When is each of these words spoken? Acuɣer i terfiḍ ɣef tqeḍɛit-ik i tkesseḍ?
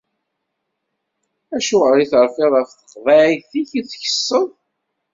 Acuɣer 1.55 1.97
i 1.99 2.05
terfiḍ 2.11 2.53
ɣef 2.57 2.69
tqeḍɛit-ik 2.71 3.71
i 3.79 3.81
tkesseḍ? 3.89 4.47